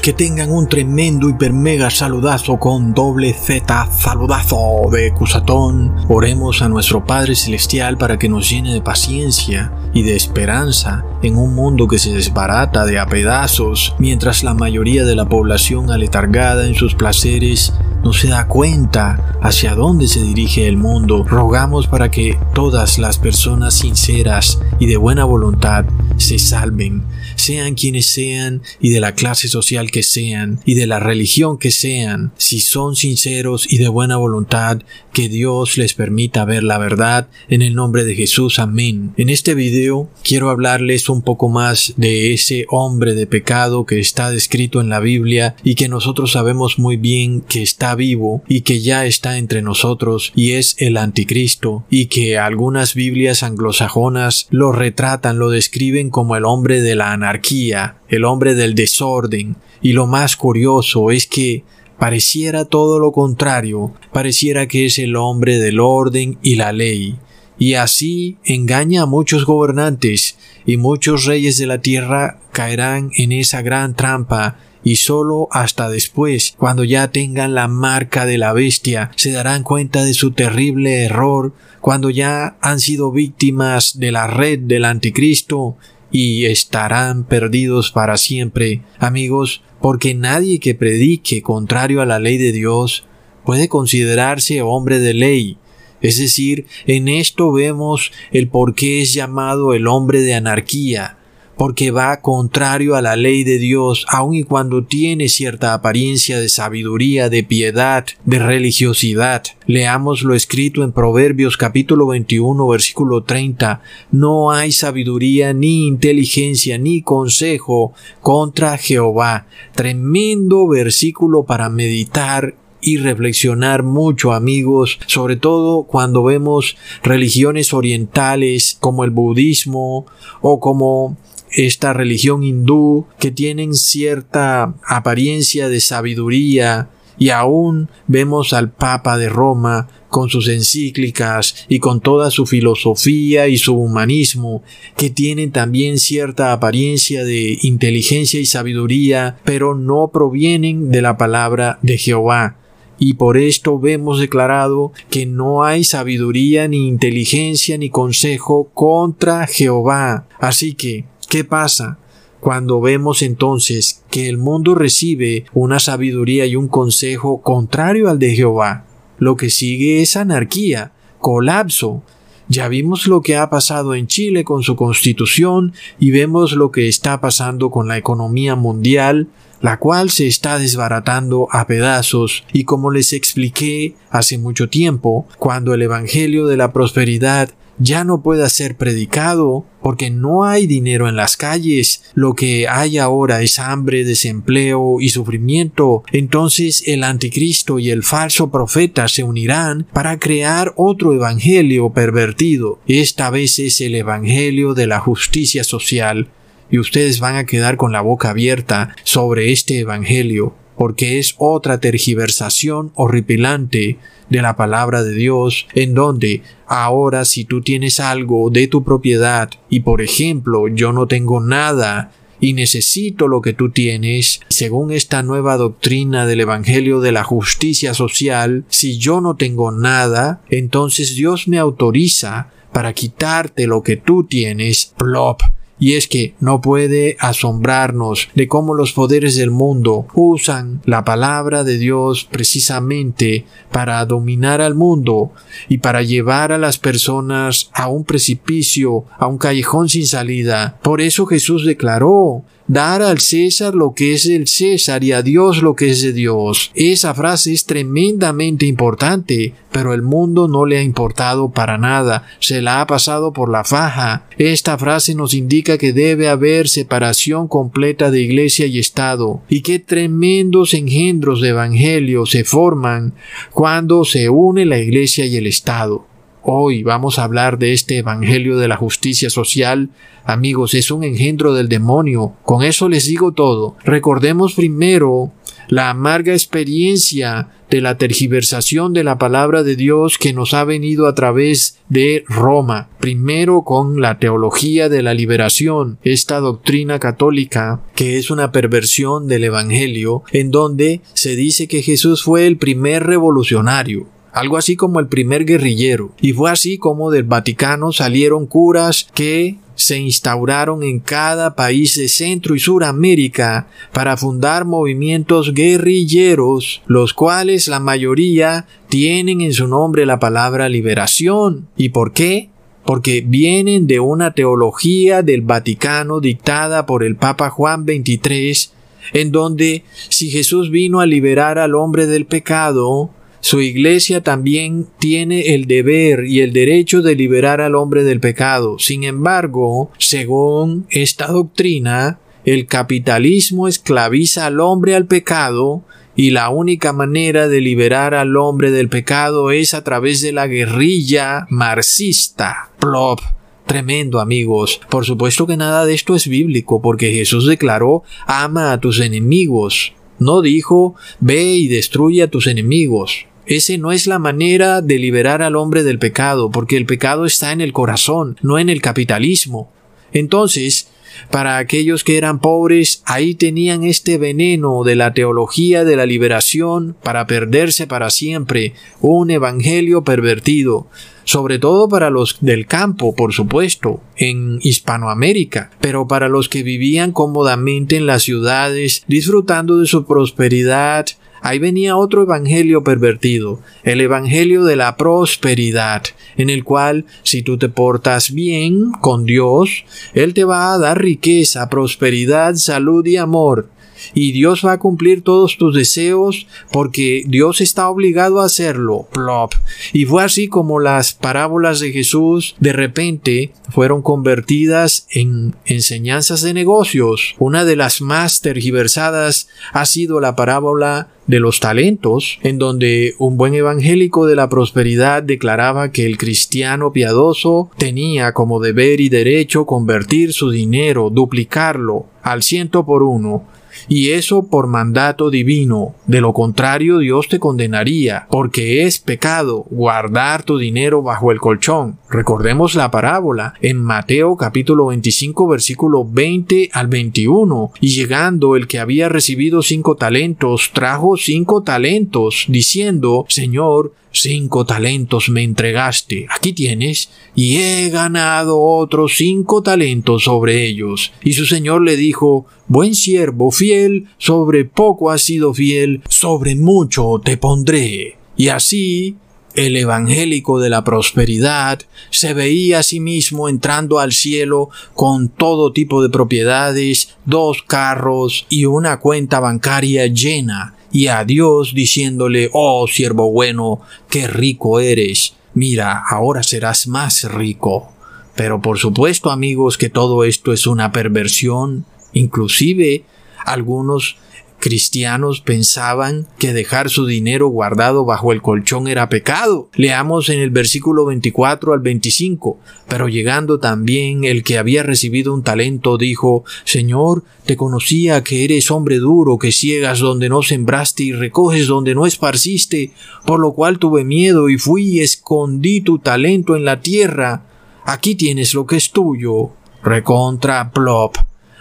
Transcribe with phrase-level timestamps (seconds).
[0.00, 5.94] que tengan un tremendo hiper mega saludazo con doble Z saludazo de Cusatón.
[6.08, 11.36] Oremos a nuestro Padre Celestial para que nos llene de paciencia y de esperanza en
[11.36, 16.66] un mundo que se desbarata de a pedazos mientras la mayoría de la población aletargada
[16.66, 21.24] en sus placeres no se da cuenta hacia dónde se dirige el mundo.
[21.24, 25.84] Rogamos para que todas las personas sinceras y de buena voluntad
[26.16, 27.02] se salven,
[27.36, 31.70] sean quienes sean y de la clase social que sean y de la religión que
[31.70, 37.28] sean, si son sinceros y de buena voluntad, que Dios les permita ver la verdad
[37.48, 38.58] en el nombre de Jesús.
[38.58, 39.14] Amén.
[39.16, 44.30] En este video quiero hablarles un poco más de ese hombre de pecado que está
[44.30, 48.80] descrito en la Biblia y que nosotros sabemos muy bien que está vivo y que
[48.80, 55.38] ya está entre nosotros y es el anticristo y que algunas Biblias anglosajonas lo retratan,
[55.38, 59.56] lo describen como el hombre de la anarquía, el hombre del desorden.
[59.82, 61.64] Y lo más curioso es que
[61.98, 67.16] pareciera todo lo contrario, pareciera que es el hombre del orden y la ley,
[67.58, 73.62] y así engaña a muchos gobernantes, y muchos reyes de la tierra caerán en esa
[73.62, 79.32] gran trampa y solo hasta después, cuando ya tengan la marca de la bestia, se
[79.32, 84.84] darán cuenta de su terrible error, cuando ya han sido víctimas de la red del
[84.84, 85.76] anticristo
[86.10, 88.82] y estarán perdidos para siempre.
[88.98, 93.04] Amigos, porque nadie que predique contrario a la ley de Dios
[93.44, 95.58] puede considerarse hombre de ley.
[96.00, 101.18] Es decir, en esto vemos el por qué es llamado el hombre de anarquía,
[101.56, 106.48] porque va contrario a la ley de Dios, aun y cuando tiene cierta apariencia de
[106.48, 109.42] sabiduría, de piedad, de religiosidad.
[109.66, 113.80] Leamos lo escrito en Proverbios capítulo 21 versículo 30.
[114.12, 119.46] No hay sabiduría ni inteligencia ni consejo contra Jehová.
[119.74, 129.02] Tremendo versículo para meditar y reflexionar mucho amigos, sobre todo cuando vemos religiones orientales como
[129.02, 130.06] el budismo
[130.40, 131.16] o como
[131.50, 139.28] esta religión hindú que tienen cierta apariencia de sabiduría y aún vemos al Papa de
[139.28, 144.62] Roma con sus encíclicas y con toda su filosofía y su humanismo,
[144.96, 151.78] que tienen también cierta apariencia de inteligencia y sabiduría, pero no provienen de la palabra
[151.82, 152.56] de Jehová.
[152.98, 160.26] Y por esto vemos declarado que no hay sabiduría ni inteligencia ni consejo contra Jehová.
[160.38, 161.98] Así que ¿Qué pasa?
[162.40, 168.34] Cuando vemos entonces que el mundo recibe una sabiduría y un consejo contrario al de
[168.34, 168.84] Jehová,
[169.18, 172.02] lo que sigue es anarquía, colapso.
[172.48, 176.86] Ya vimos lo que ha pasado en Chile con su constitución y vemos lo que
[176.86, 179.26] está pasando con la economía mundial,
[179.60, 185.74] la cual se está desbaratando a pedazos y como les expliqué hace mucho tiempo, cuando
[185.74, 191.16] el Evangelio de la Prosperidad ya no pueda ser predicado porque no hay dinero en
[191.16, 197.90] las calles, lo que hay ahora es hambre, desempleo y sufrimiento, entonces el anticristo y
[197.90, 202.80] el falso profeta se unirán para crear otro evangelio pervertido.
[202.86, 206.28] Esta vez es el evangelio de la justicia social,
[206.70, 211.80] y ustedes van a quedar con la boca abierta sobre este evangelio porque es otra
[211.80, 218.66] tergiversación horripilante de la palabra de Dios, en donde ahora si tú tienes algo de
[218.66, 224.40] tu propiedad y por ejemplo yo no tengo nada y necesito lo que tú tienes,
[224.48, 230.42] según esta nueva doctrina del Evangelio de la justicia social, si yo no tengo nada,
[230.50, 235.40] entonces Dios me autoriza para quitarte lo que tú tienes, plop,
[235.78, 241.64] y es que no puede asombrarnos de cómo los poderes del mundo usan la palabra
[241.64, 245.32] de Dios precisamente para dominar al mundo
[245.68, 250.78] y para llevar a las personas a un precipicio, a un callejón sin salida.
[250.82, 255.62] Por eso Jesús declaró dar al César lo que es del César y a Dios
[255.62, 256.70] lo que es de Dios.
[256.74, 262.62] Esa frase es tremendamente importante, pero el mundo no le ha importado para nada, se
[262.62, 264.26] la ha pasado por la faja.
[264.38, 269.78] Esta frase nos indica que debe haber separación completa de iglesia y Estado, y qué
[269.78, 273.14] tremendos engendros de evangelio se forman
[273.52, 276.06] cuando se une la iglesia y el Estado.
[276.48, 279.90] Hoy vamos a hablar de este Evangelio de la justicia social.
[280.24, 282.34] Amigos, es un engendro del demonio.
[282.44, 283.74] Con eso les digo todo.
[283.84, 285.32] Recordemos primero
[285.66, 291.08] la amarga experiencia de la tergiversación de la palabra de Dios que nos ha venido
[291.08, 298.18] a través de Roma, primero con la teología de la liberación, esta doctrina católica que
[298.18, 304.06] es una perversión del Evangelio, en donde se dice que Jesús fue el primer revolucionario,
[304.36, 309.56] algo así como el primer guerrillero, y fue así como del Vaticano salieron curas que
[309.76, 317.66] se instauraron en cada país de Centro y Suramérica para fundar movimientos guerrilleros, los cuales
[317.66, 321.68] la mayoría tienen en su nombre la palabra liberación.
[321.74, 322.50] ¿Y por qué?
[322.84, 328.68] Porque vienen de una teología del Vaticano dictada por el Papa Juan XXIII,
[329.14, 333.10] en donde si Jesús vino a liberar al hombre del pecado,
[333.46, 338.80] su iglesia también tiene el deber y el derecho de liberar al hombre del pecado.
[338.80, 345.84] Sin embargo, según esta doctrina, el capitalismo esclaviza al hombre al pecado
[346.16, 350.48] y la única manera de liberar al hombre del pecado es a través de la
[350.48, 352.72] guerrilla marxista.
[352.80, 353.20] Plop.
[353.64, 354.80] Tremendo amigos.
[354.90, 359.92] Por supuesto que nada de esto es bíblico porque Jesús declaró ama a tus enemigos.
[360.18, 363.26] No dijo ve y destruye a tus enemigos.
[363.46, 367.52] Ese no es la manera de liberar al hombre del pecado, porque el pecado está
[367.52, 369.72] en el corazón, no en el capitalismo.
[370.12, 370.88] Entonces,
[371.30, 376.96] para aquellos que eran pobres, ahí tenían este veneno de la teología de la liberación
[377.02, 380.88] para perderse para siempre, un evangelio pervertido,
[381.24, 387.12] sobre todo para los del campo, por supuesto, en Hispanoamérica, pero para los que vivían
[387.12, 391.06] cómodamente en las ciudades, disfrutando de su prosperidad,
[391.42, 396.02] Ahí venía otro evangelio pervertido, el evangelio de la prosperidad,
[396.36, 399.84] en el cual si tú te portas bien con Dios,
[400.14, 403.68] Él te va a dar riqueza, prosperidad, salud y amor
[404.14, 409.06] y Dios va a cumplir todos tus deseos porque Dios está obligado a hacerlo.
[409.12, 409.52] Plop.
[409.92, 416.54] Y fue así como las parábolas de Jesús de repente fueron convertidas en enseñanzas de
[416.54, 417.34] negocios.
[417.38, 423.36] Una de las más tergiversadas ha sido la parábola de los talentos, en donde un
[423.36, 429.66] buen evangélico de la prosperidad declaraba que el cristiano piadoso tenía como deber y derecho
[429.66, 433.44] convertir su dinero, duplicarlo al ciento por uno,
[433.88, 435.94] y eso por mandato divino.
[436.06, 441.98] De lo contrario, Dios te condenaría, porque es pecado guardar tu dinero bajo el colchón.
[442.10, 447.72] Recordemos la parábola en Mateo capítulo 25 versículo 20 al 21.
[447.80, 455.28] Y llegando el que había recibido cinco talentos, trajo cinco talentos, diciendo, Señor, cinco talentos
[455.28, 461.12] me entregaste, aquí tienes, y he ganado otros cinco talentos sobre ellos.
[461.22, 467.20] Y su señor le dijo, Buen siervo fiel, sobre poco has sido fiel, sobre mucho
[467.24, 468.16] te pondré.
[468.36, 469.16] Y así
[469.56, 471.80] el evangélico de la prosperidad
[472.10, 478.46] se veía a sí mismo entrando al cielo con todo tipo de propiedades, dos carros
[478.48, 485.34] y una cuenta bancaria llena, y a Dios diciéndole, oh siervo bueno, qué rico eres,
[485.54, 487.92] mira, ahora serás más rico.
[488.34, 493.04] Pero por supuesto amigos que todo esto es una perversión, inclusive
[493.44, 494.16] algunos
[494.58, 499.70] cristianos pensaban que dejar su dinero guardado bajo el colchón era pecado.
[499.74, 502.58] Leamos en el versículo 24 al 25.
[502.88, 508.70] Pero llegando también el que había recibido un talento dijo, Señor, te conocía que eres
[508.70, 512.92] hombre duro, que ciegas donde no sembraste y recoges donde no esparciste,
[513.24, 517.46] por lo cual tuve miedo y fui y escondí tu talento en la tierra.
[517.84, 519.50] Aquí tienes lo que es tuyo.
[519.82, 521.16] Recontra plop.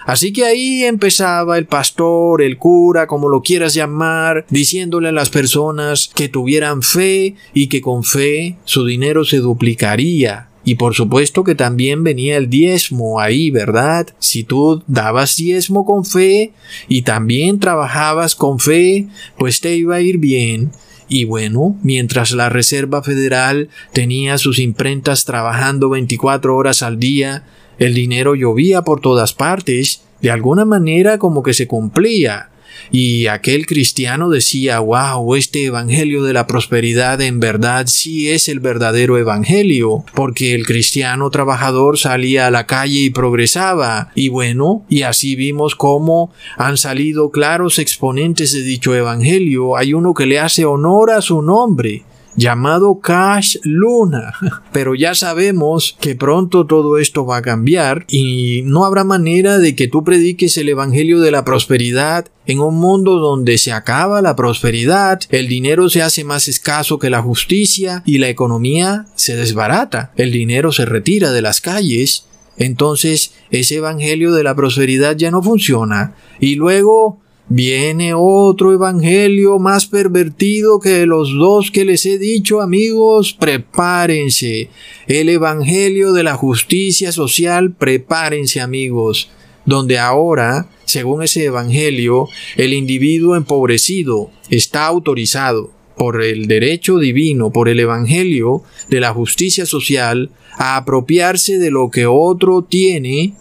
[0.06, 5.30] Así que ahí empezaba el pastor, el cura, como lo quieras llamar, diciéndole a las
[5.30, 10.50] personas que tuvieran fe y que con fe su dinero se duplicaría.
[10.64, 14.08] Y por supuesto que también venía el diezmo ahí, ¿verdad?
[14.18, 16.54] Si tú dabas diezmo con fe
[16.88, 19.08] y también trabajabas con fe,
[19.38, 20.72] pues te iba a ir bien.
[21.08, 27.44] Y bueno, mientras la Reserva Federal tenía sus imprentas trabajando 24 horas al día,
[27.80, 32.50] el dinero llovía por todas partes, de alguna manera como que se cumplía.
[32.92, 38.60] Y aquel cristiano decía, wow, este Evangelio de la prosperidad en verdad sí es el
[38.60, 44.12] verdadero Evangelio, porque el cristiano trabajador salía a la calle y progresaba.
[44.14, 49.78] Y bueno, y así vimos cómo han salido claros exponentes de dicho Evangelio.
[49.78, 52.04] Hay uno que le hace honor a su nombre
[52.36, 54.34] llamado Cash Luna.
[54.72, 59.76] Pero ya sabemos que pronto todo esto va a cambiar y no habrá manera de
[59.76, 64.36] que tú prediques el Evangelio de la prosperidad en un mundo donde se acaba la
[64.36, 70.12] prosperidad, el dinero se hace más escaso que la justicia y la economía se desbarata,
[70.16, 72.28] el dinero se retira de las calles,
[72.58, 76.16] entonces ese Evangelio de la prosperidad ya no funciona.
[76.40, 83.34] Y luego Viene otro evangelio más pervertido que los dos que les he dicho, amigos,
[83.34, 84.70] prepárense.
[85.06, 89.30] El evangelio de la justicia social, prepárense, amigos,
[89.64, 97.70] donde ahora, según ese evangelio, el individuo empobrecido está autorizado por el derecho divino, por
[97.70, 103.36] el evangelio de la justicia social, a apropiarse de lo que otro tiene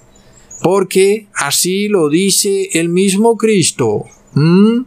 [0.63, 4.05] porque así lo dice el mismo Cristo.
[4.35, 4.83] ¿Mm?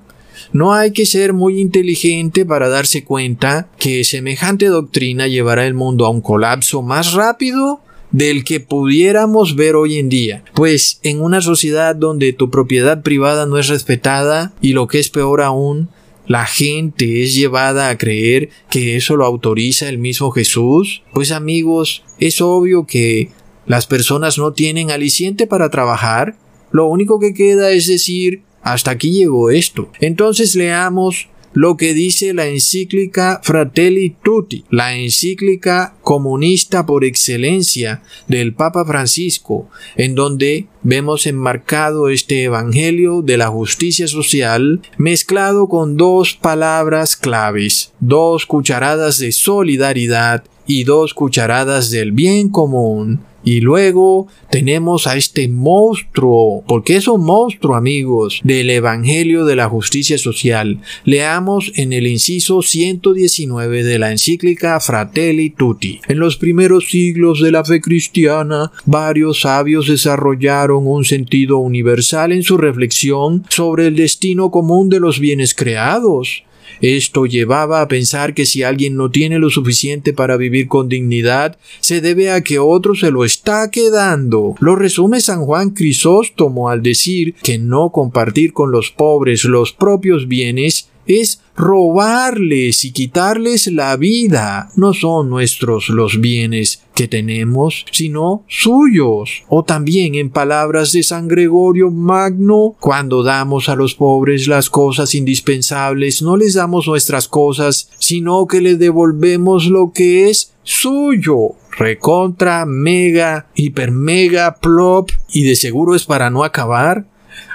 [0.54, 6.06] No hay que ser muy inteligente para darse cuenta que semejante doctrina llevará el mundo
[6.06, 7.82] a un colapso más rápido
[8.12, 10.44] del que pudiéramos ver hoy en día.
[10.54, 15.10] Pues en una sociedad donde tu propiedad privada no es respetada y lo que es
[15.10, 15.90] peor aún,
[16.28, 22.04] la gente es llevada a creer que eso lo autoriza el mismo Jesús, pues amigos,
[22.20, 23.30] es obvio que
[23.68, 26.36] las personas no tienen aliciente para trabajar,
[26.72, 29.90] lo único que queda es decir, hasta aquí llegó esto.
[30.00, 38.54] Entonces leamos lo que dice la encíclica Fratelli Tutti, la encíclica comunista por excelencia del
[38.54, 46.36] Papa Francisco, en donde vemos enmarcado este Evangelio de la justicia social mezclado con dos
[46.36, 55.08] palabras claves, dos cucharadas de solidaridad y dos cucharadas del bien común y luego tenemos
[55.08, 60.82] a este monstruo, porque es un monstruo amigos, del Evangelio de la Justicia Social.
[61.06, 66.02] Leamos en el inciso 119 de la encíclica Fratelli Tutti.
[66.10, 72.44] En los primeros siglos de la fe cristiana, varios sabios desarrollaron un sentido universal en
[72.44, 76.44] su reflexión sobre el destino común de los bienes creados.
[76.82, 81.58] Esto llevaba a pensar que si alguien no tiene lo suficiente para vivir con dignidad,
[81.80, 84.56] se debe a que otro se lo está quedando.
[84.60, 90.28] Lo resume San Juan Crisóstomo al decir que no compartir con los pobres los propios
[90.28, 94.70] bienes es robarles y quitarles la vida.
[94.76, 99.44] No son nuestros los bienes que tenemos, sino suyos.
[99.50, 105.13] O también en palabras de San Gregorio Magno, cuando damos a los pobres las cosas
[105.13, 111.51] indispensables, no les damos nuestras cosas, sino que les devolvemos lo que es suyo.
[111.77, 117.06] Recontra, mega, hiper mega, plop, y de seguro es para no acabar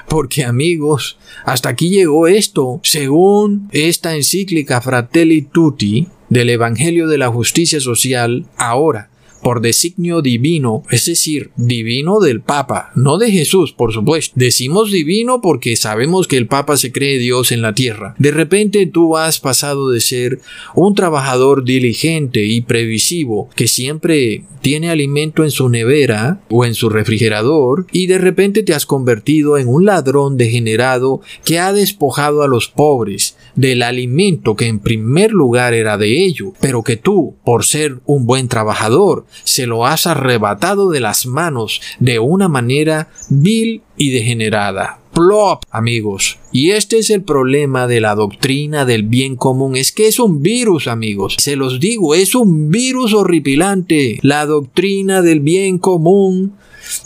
[0.09, 2.81] porque amigos, hasta aquí llegó esto.
[2.83, 9.12] Según esta encíclica Fratelli Tutti del Evangelio de la Justicia Social, ahora
[9.43, 14.35] por designio divino, es decir, divino del Papa, no de Jesús, por supuesto.
[14.37, 18.15] Decimos divino porque sabemos que el Papa se cree Dios en la tierra.
[18.19, 20.41] De repente tú has pasado de ser
[20.75, 26.89] un trabajador diligente y previsivo que siempre tiene alimento en su nevera o en su
[26.89, 32.49] refrigerador y de repente te has convertido en un ladrón degenerado que ha despojado a
[32.49, 37.65] los pobres del alimento que en primer lugar era de ellos, pero que tú, por
[37.65, 43.83] ser un buen trabajador, se lo has arrebatado de las manos de una manera vil
[43.97, 44.99] y degenerada.
[45.13, 46.39] Plop, amigos.
[46.53, 49.77] Y este es el problema de la doctrina del bien común.
[49.77, 51.37] Es que es un virus, amigos.
[51.39, 54.19] Se los digo, es un virus horripilante.
[54.23, 56.55] La doctrina del bien común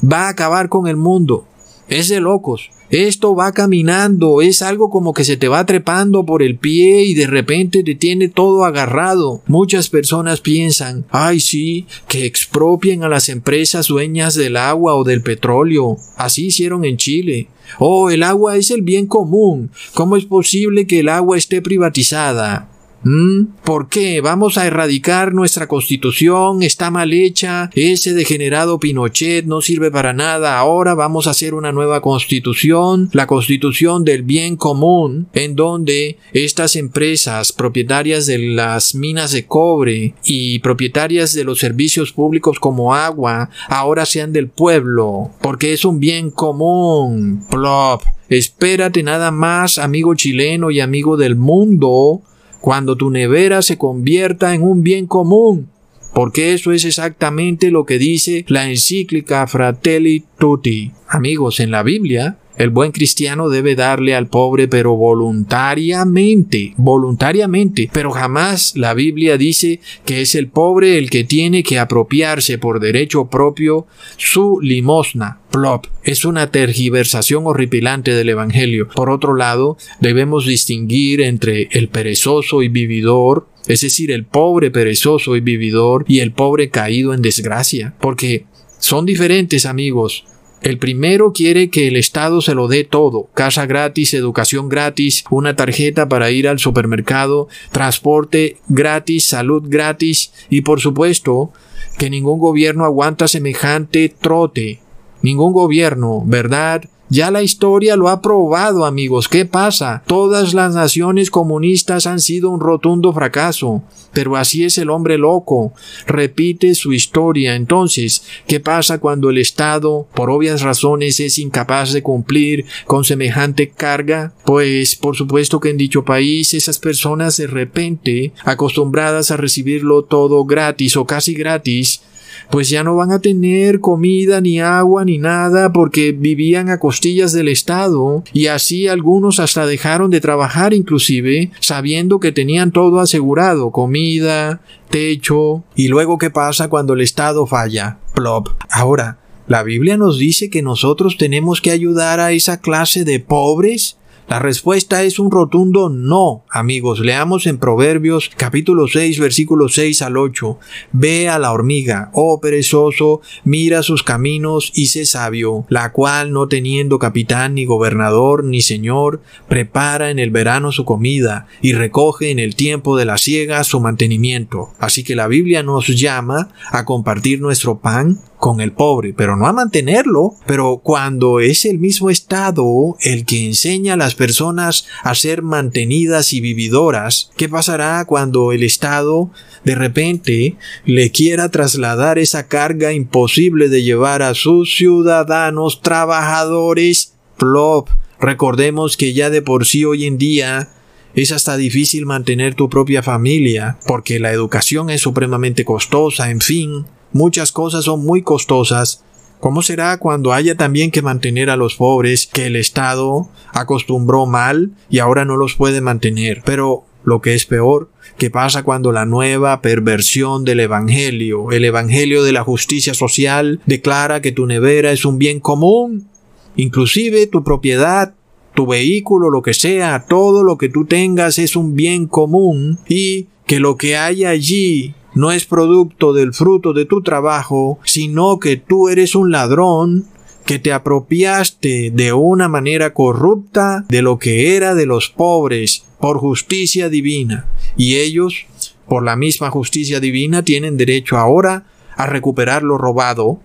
[0.01, 1.47] va a acabar con el mundo.
[1.89, 2.71] Es de locos.
[2.91, 7.15] Esto va caminando, es algo como que se te va trepando por el pie y
[7.15, 9.43] de repente te tiene todo agarrado.
[9.47, 15.23] Muchas personas piensan, ay sí, que expropien a las empresas dueñas del agua o del
[15.23, 15.97] petróleo.
[16.17, 17.49] Así hicieron en Chile.
[17.79, 19.71] Oh, el agua es el bien común.
[19.93, 22.71] ¿Cómo es posible que el agua esté privatizada?
[23.07, 23.55] ¿Mm?
[23.63, 24.21] ¿Por qué?
[24.21, 30.59] Vamos a erradicar nuestra constitución, está mal hecha, ese degenerado Pinochet no sirve para nada,
[30.59, 36.75] ahora vamos a hacer una nueva constitución, la constitución del bien común, en donde estas
[36.75, 43.51] empresas propietarias de las minas de cobre y propietarias de los servicios públicos como agua,
[43.69, 47.47] ahora sean del pueblo, porque es un bien común.
[47.49, 48.03] Plop.
[48.29, 52.23] Espérate nada más, amigo chileno y amigo del mundo,
[52.67, 55.69] cuando tu nevera se convierta en un bien común,
[56.13, 60.91] porque eso es exactamente lo que dice la encíclica Fratelli Tutti.
[61.07, 67.91] Amigos, en la Biblia, El buen cristiano debe darle al pobre, pero voluntariamente, voluntariamente.
[67.93, 72.81] Pero jamás la Biblia dice que es el pobre el que tiene que apropiarse por
[72.81, 73.87] derecho propio
[74.17, 75.41] su limosna.
[75.51, 75.87] Plop.
[76.03, 78.89] Es una tergiversación horripilante del Evangelio.
[78.95, 85.37] Por otro lado, debemos distinguir entre el perezoso y vividor, es decir, el pobre perezoso
[85.37, 88.45] y vividor y el pobre caído en desgracia, porque
[88.79, 90.25] son diferentes amigos.
[90.67, 95.55] El primero quiere que el Estado se lo dé todo, casa gratis, educación gratis, una
[95.55, 101.53] tarjeta para ir al supermercado, transporte gratis, salud gratis y por supuesto
[101.99, 104.81] que ningún gobierno aguanta semejante trote.
[105.23, 106.83] Ningún gobierno, ¿verdad?
[107.09, 109.29] Ya la historia lo ha probado, amigos.
[109.29, 110.03] ¿Qué pasa?
[110.07, 113.83] Todas las naciones comunistas han sido un rotundo fracaso.
[114.13, 115.73] Pero así es el hombre loco.
[116.07, 117.55] Repite su historia.
[117.55, 123.71] Entonces, ¿qué pasa cuando el Estado, por obvias razones, es incapaz de cumplir con semejante
[123.71, 124.33] carga?
[124.45, 130.45] Pues, por supuesto que en dicho país esas personas de repente, acostumbradas a recibirlo todo
[130.45, 132.01] gratis o casi gratis,
[132.51, 137.33] pues ya no van a tener comida ni agua ni nada porque vivían a costillas
[137.33, 143.71] del Estado y así algunos hasta dejaron de trabajar inclusive sabiendo que tenían todo asegurado,
[143.71, 145.65] comida, techo.
[145.75, 147.99] ¿Y luego qué pasa cuando el Estado falla?
[148.15, 148.49] Plop.
[148.71, 153.97] Ahora, ¿la Biblia nos dice que nosotros tenemos que ayudar a esa clase de pobres?
[154.29, 156.99] La respuesta es un rotundo no, amigos.
[156.99, 160.59] Leamos en Proverbios capítulo 6 versículos 6 al 8.
[160.91, 166.49] Ve a la hormiga, oh perezoso, mira sus caminos y sé sabio, la cual no
[166.49, 172.41] teniendo capitán ni gobernador ni señor, prepara en el verano su comida y recoge en
[172.41, 174.71] el tiempo de la siega su mantenimiento.
[174.81, 179.49] Así que la Biblia nos llama a compartir nuestro pan con el pobre, pero no
[179.49, 180.37] a mantenerlo.
[180.47, 186.33] Pero cuando es el mismo Estado el que enseña a las personas a ser mantenidas
[186.33, 189.33] y vividoras, ¿qué pasará cuando el Estado
[189.65, 190.55] de repente
[190.85, 197.15] le quiera trasladar esa carga imposible de llevar a sus ciudadanos trabajadores?
[197.37, 197.89] Plop.
[198.21, 200.69] Recordemos que ya de por sí hoy en día
[201.17, 206.87] es hasta difícil mantener tu propia familia, porque la educación es supremamente costosa, en fin,
[207.17, 209.03] muchas cosas son muy costosas.
[209.41, 214.71] ¿Cómo será cuando haya también que mantener a los pobres que el Estado acostumbró mal
[214.89, 216.43] y ahora no los puede mantener?
[216.45, 222.25] Pero lo que es peor, ¿qué pasa cuando la nueva perversión del Evangelio, el Evangelio
[222.25, 226.09] de la justicia social, declara que tu nevera es un bien común?
[226.57, 228.15] Inclusive tu propiedad,
[228.55, 233.29] tu vehículo, lo que sea, todo lo que tú tengas es un bien común y
[233.47, 238.59] que lo que hay allí no es producto del fruto de tu trabajo, sino que
[238.59, 240.05] tú eres un ladrón
[240.45, 246.19] que te apropiaste de una manera corrupta de lo que era de los pobres por
[246.19, 247.47] justicia divina.
[247.79, 248.45] Y ellos,
[248.87, 251.65] por la misma justicia divina, tienen derecho ahora
[251.97, 253.41] a recuperar lo robado.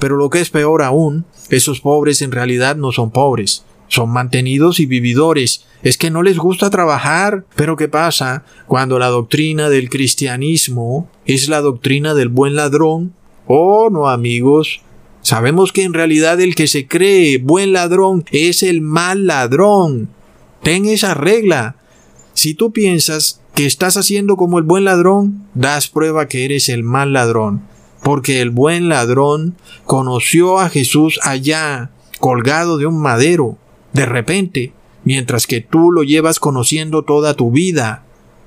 [0.00, 4.80] Pero lo que es peor aún, esos pobres en realidad no son pobres, son mantenidos
[4.80, 5.64] y vividores.
[5.82, 7.44] Es que no les gusta trabajar.
[7.54, 13.14] Pero ¿qué pasa cuando la doctrina del cristianismo es la doctrina del buen ladrón?
[13.46, 14.80] Oh, no amigos.
[15.22, 20.08] Sabemos que en realidad el que se cree buen ladrón es el mal ladrón.
[20.62, 21.76] Ten esa regla.
[22.32, 26.82] Si tú piensas que estás haciendo como el buen ladrón, das prueba que eres el
[26.82, 27.62] mal ladrón.
[28.02, 33.58] Porque el buen ladrón conoció a Jesús allá, colgado de un madero
[33.96, 34.72] de repente,
[35.04, 38.04] mientras que tú lo llevas conociendo toda tu vida.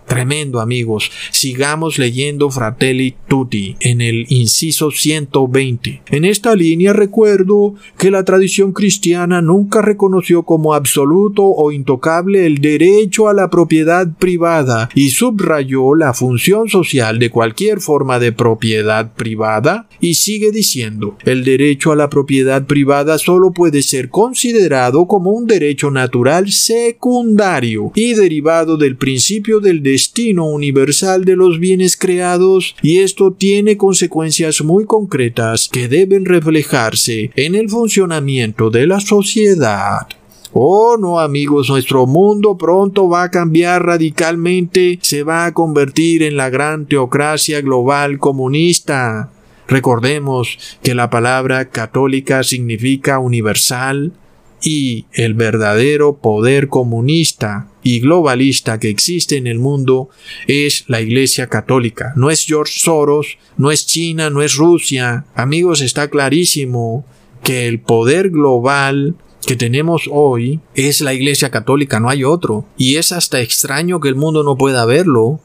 [0.09, 6.01] Tremendo amigos, sigamos leyendo Fratelli Tutti en el inciso 120.
[6.09, 12.57] En esta línea recuerdo que la tradición cristiana nunca reconoció como absoluto o intocable el
[12.57, 19.13] derecho a la propiedad privada y subrayó la función social de cualquier forma de propiedad
[19.13, 25.29] privada y sigue diciendo, el derecho a la propiedad privada solo puede ser considerado como
[25.29, 32.73] un derecho natural secundario y derivado del principio del destino universal de los bienes creados
[32.81, 40.07] y esto tiene consecuencias muy concretas que deben reflejarse en el funcionamiento de la sociedad.
[40.53, 46.37] Oh, no amigos, nuestro mundo pronto va a cambiar radicalmente, se va a convertir en
[46.37, 49.33] la gran teocracia global comunista.
[49.67, 54.13] Recordemos que la palabra católica significa universal,
[54.61, 60.09] y el verdadero poder comunista y globalista que existe en el mundo
[60.47, 62.13] es la Iglesia Católica.
[62.15, 65.25] No es George Soros, no es China, no es Rusia.
[65.35, 67.05] Amigos, está clarísimo
[67.43, 72.65] que el poder global que tenemos hoy es la Iglesia Católica, no hay otro.
[72.77, 75.39] Y es hasta extraño que el mundo no pueda verlo.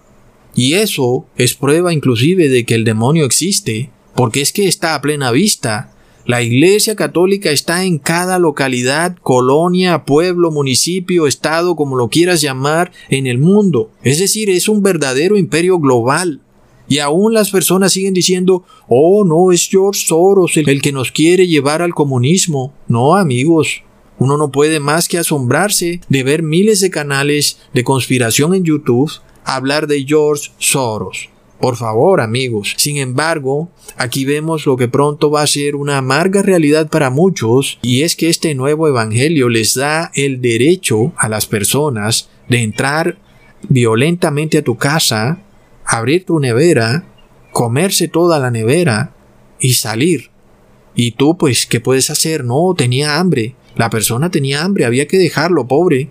[0.55, 5.00] Y eso es prueba inclusive de que el demonio existe, porque es que está a
[5.00, 5.93] plena vista.
[6.27, 12.93] La Iglesia Católica está en cada localidad, colonia, pueblo, municipio, estado, como lo quieras llamar,
[13.11, 13.91] en el mundo.
[14.03, 16.41] Es decir, es un verdadero imperio global.
[16.89, 21.47] Y aún las personas siguen diciendo, oh, no, es George Soros el, que nos quiere
[21.47, 22.73] llevar al comunismo.
[22.89, 23.83] No, amigos,
[24.19, 29.13] uno no puede más que asombrarse de ver miles de canales de conspiración en YouTube
[29.45, 31.29] hablar de George Soros.
[31.61, 32.75] Por favor, amigos.
[32.77, 37.79] Sin embargo, aquí vemos lo que pronto va a ser una amarga realidad para muchos,
[37.83, 43.19] y es que este nuevo evangelio les da el derecho a las personas de entrar
[43.69, 45.38] violentamente a tu casa
[45.85, 47.05] abrir tu nevera,
[47.53, 49.14] comerse toda la nevera
[49.61, 50.31] y salir.
[50.95, 52.45] Y tú, pues, ¿qué puedes hacer?
[52.45, 53.57] No, tenía hambre.
[53.77, 56.11] La persona tenía hambre, había que dejarlo, pobre.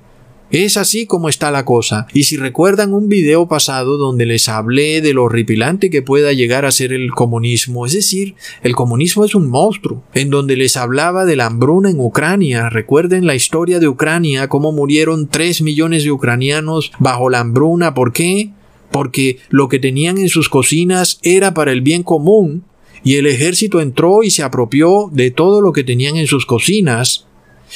[0.53, 2.05] Es así como está la cosa.
[2.13, 6.63] Y si recuerdan un video pasado donde les hablé de lo horripilante que pueda llegar
[6.63, 11.25] a ser el comunismo, es decir, el comunismo es un monstruo, en donde les hablaba
[11.25, 12.69] de la hambruna en Ucrania.
[12.69, 17.95] Recuerden la historia de Ucrania, cómo murieron 3 millones de ucranianos bajo la hambruna.
[17.95, 18.51] ¿Por qué?
[18.91, 22.63] porque lo que tenían en sus cocinas era para el bien común,
[23.03, 27.25] y el ejército entró y se apropió de todo lo que tenían en sus cocinas.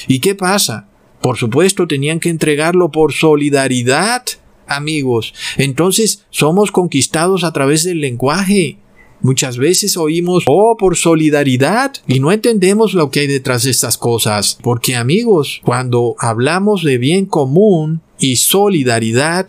[0.08, 0.88] ¿Y qué pasa?
[1.22, 4.24] Por supuesto tenían que entregarlo por solidaridad,
[4.68, 5.34] amigos.
[5.58, 8.78] Entonces somos conquistados a través del lenguaje.
[9.22, 13.98] Muchas veces oímos, oh, por solidaridad, y no entendemos lo que hay detrás de estas
[13.98, 14.60] cosas.
[14.62, 19.48] Porque amigos, cuando hablamos de bien común y solidaridad,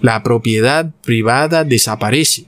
[0.00, 2.46] la propiedad privada desaparece.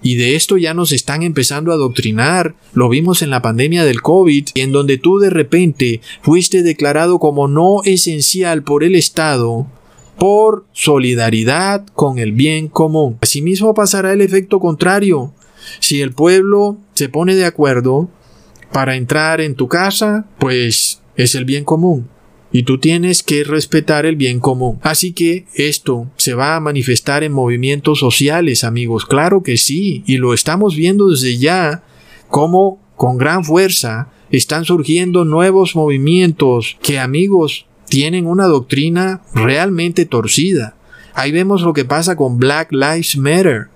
[0.00, 2.54] Y de esto ya nos están empezando a adoctrinar.
[2.72, 7.48] Lo vimos en la pandemia del COVID, en donde tú de repente fuiste declarado como
[7.48, 9.66] no esencial por el Estado
[10.18, 13.18] por solidaridad con el bien común.
[13.20, 15.32] Asimismo pasará el efecto contrario.
[15.80, 18.08] Si el pueblo se pone de acuerdo
[18.72, 22.08] para entrar en tu casa, pues es el bien común
[22.52, 24.78] y tú tienes que respetar el bien común.
[24.82, 29.04] Así que esto se va a manifestar en movimientos sociales, amigos.
[29.04, 31.82] Claro que sí, y lo estamos viendo desde ya,
[32.28, 40.76] como con gran fuerza están surgiendo nuevos movimientos que, amigos, tienen una doctrina realmente torcida.
[41.14, 43.68] Ahí vemos lo que pasa con Black Lives Matter,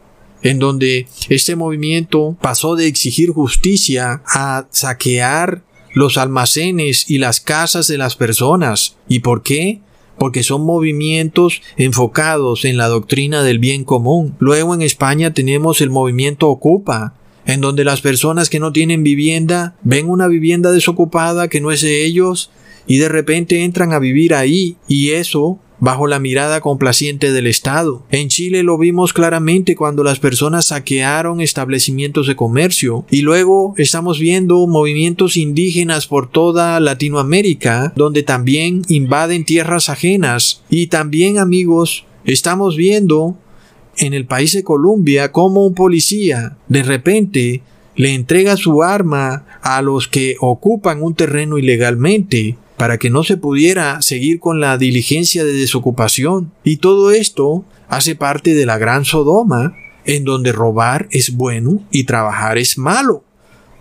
[0.42, 5.62] en donde este movimiento pasó de exigir justicia a saquear
[5.94, 8.96] los almacenes y las casas de las personas.
[9.08, 9.80] ¿Y por qué?
[10.18, 14.36] porque son movimientos enfocados en la doctrina del bien común.
[14.38, 19.74] Luego en España tenemos el movimiento Ocupa, en donde las personas que no tienen vivienda
[19.82, 22.50] ven una vivienda desocupada que no es de ellos
[22.86, 28.04] y de repente entran a vivir ahí y eso bajo la mirada complaciente del Estado.
[28.08, 34.20] En Chile lo vimos claramente cuando las personas saquearon establecimientos de comercio y luego estamos
[34.20, 42.76] viendo movimientos indígenas por toda Latinoamérica donde también invaden tierras ajenas y también amigos estamos
[42.76, 43.36] viendo
[43.96, 47.62] en el país de Colombia cómo un policía de repente
[47.96, 53.36] le entrega su arma a los que ocupan un terreno ilegalmente para que no se
[53.36, 56.52] pudiera seguir con la diligencia de desocupación.
[56.64, 62.04] Y todo esto hace parte de la gran Sodoma, en donde robar es bueno y
[62.04, 63.24] trabajar es malo.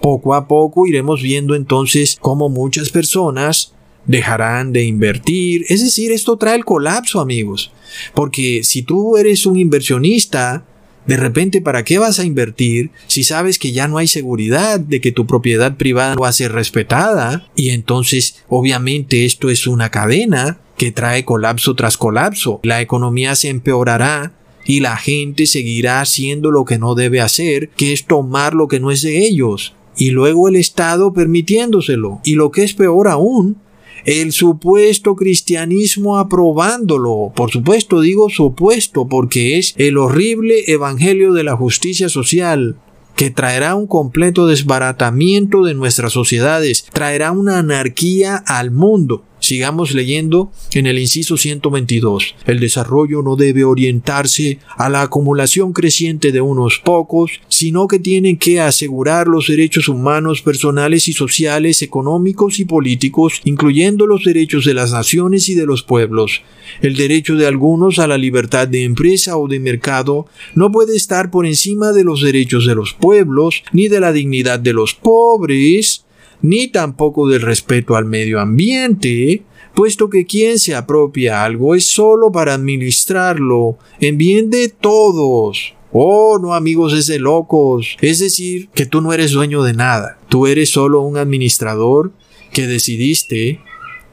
[0.01, 3.73] Poco a poco iremos viendo entonces cómo muchas personas
[4.05, 5.65] dejarán de invertir.
[5.69, 7.71] Es decir, esto trae el colapso, amigos.
[8.13, 10.65] Porque si tú eres un inversionista
[11.05, 15.01] de repente, ¿para qué vas a invertir si sabes que ya no hay seguridad de
[15.01, 17.49] que tu propiedad privada va a ser respetada?
[17.55, 22.59] Y entonces, obviamente, esto es una cadena que trae colapso tras colapso.
[22.63, 24.33] La economía se empeorará
[24.65, 28.79] y la gente seguirá haciendo lo que no debe hacer, que es tomar lo que
[28.79, 29.73] no es de ellos.
[29.97, 32.21] Y luego el Estado permitiéndoselo.
[32.23, 33.57] Y lo que es peor aún,
[34.05, 37.31] el supuesto cristianismo aprobándolo.
[37.35, 42.77] Por supuesto digo supuesto porque es el horrible evangelio de la justicia social
[43.15, 49.23] que traerá un completo desbaratamiento de nuestras sociedades, traerá una anarquía al mundo.
[49.41, 52.35] Sigamos leyendo en el inciso 122.
[52.45, 58.37] El desarrollo no debe orientarse a la acumulación creciente de unos pocos, sino que tiene
[58.37, 64.75] que asegurar los derechos humanos personales y sociales, económicos y políticos, incluyendo los derechos de
[64.75, 66.43] las naciones y de los pueblos.
[66.83, 71.31] El derecho de algunos a la libertad de empresa o de mercado no puede estar
[71.31, 76.05] por encima de los derechos de los pueblos ni de la dignidad de los pobres,
[76.41, 79.43] ni tampoco del respeto al medio ambiente,
[79.75, 85.75] puesto que quien se apropia algo es solo para administrarlo en bien de todos.
[85.93, 87.97] Oh, no amigos, es de locos.
[88.01, 90.17] Es decir, que tú no eres dueño de nada.
[90.29, 92.11] Tú eres solo un administrador
[92.53, 93.59] que decidiste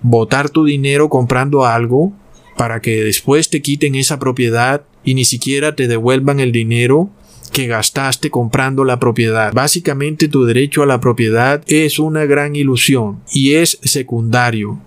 [0.02, 2.12] botar tu dinero comprando algo
[2.56, 7.10] para que después te quiten esa propiedad y ni siquiera te devuelvan el dinero
[7.50, 9.52] que gastaste comprando la propiedad.
[9.52, 14.80] Básicamente tu derecho a la propiedad es una gran ilusión y es secundario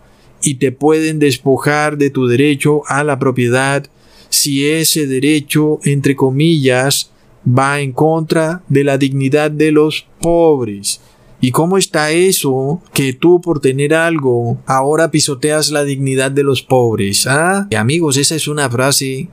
[0.43, 3.85] y te pueden despojar de tu derecho a la propiedad
[4.29, 7.11] si ese derecho, entre comillas,
[7.47, 11.01] va en contra de la dignidad de los pobres.
[11.41, 16.61] ¿Y cómo está eso que tú por tener algo ahora pisoteas la dignidad de los
[16.61, 17.25] pobres?
[17.25, 17.67] ¿Ah?
[17.71, 19.27] Y amigos, esa es una frase